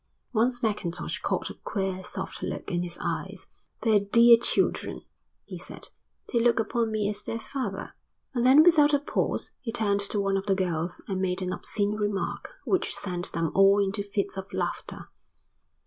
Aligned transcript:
Once 0.33 0.63
Mackintosh 0.63 1.19
caught 1.21 1.51
a 1.51 1.53
queer 1.53 2.03
soft 2.03 2.41
look 2.41 2.71
in 2.71 2.81
his 2.81 2.97
eyes. 2.99 3.45
"They're 3.81 3.99
dear 3.99 4.35
children," 4.35 5.03
he 5.45 5.59
said. 5.59 5.89
"They 6.33 6.39
look 6.39 6.59
upon 6.59 6.91
me 6.91 7.07
as 7.07 7.21
their 7.21 7.39
father." 7.39 7.93
And 8.33 8.43
then 8.43 8.63
without 8.63 8.95
a 8.95 8.99
pause 8.99 9.51
he 9.61 9.71
turned 9.71 9.99
to 9.99 10.19
one 10.19 10.37
of 10.37 10.47
the 10.47 10.55
girls 10.55 11.03
and 11.07 11.21
made 11.21 11.43
an 11.43 11.53
obscene 11.53 11.91
remark 11.91 12.49
which 12.65 12.95
sent 12.95 13.31
them 13.33 13.51
all 13.53 13.77
into 13.77 14.01
fits 14.01 14.37
of 14.37 14.51
laughter. 14.51 15.07